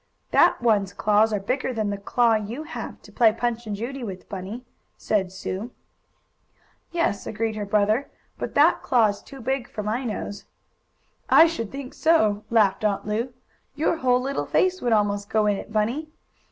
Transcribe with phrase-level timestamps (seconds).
[0.31, 4.03] "That one's claws are bigger than the claw you have, to play Punch and Judy
[4.03, 4.65] with, Bunny,"
[4.97, 5.69] said Sue.
[6.91, 8.09] "Yes," agreed her brother,
[8.39, 10.45] "but that claw is too big for my nose."
[11.29, 13.31] "I should think so!" laughed Aunt Lu.
[13.75, 16.09] "Your whole little face would almost go in it, Bunny.